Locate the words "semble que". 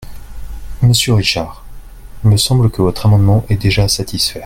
2.37-2.81